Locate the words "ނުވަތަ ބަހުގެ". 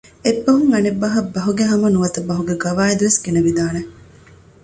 1.95-2.55